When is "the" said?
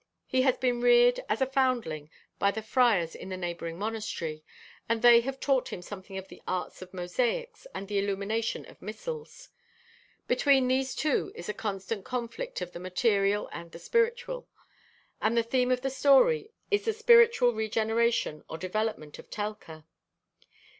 2.49-2.63, 3.29-3.37, 6.27-6.41, 7.87-7.99, 12.71-12.79, 13.73-13.77, 15.37-15.43, 15.81-15.91, 16.85-16.93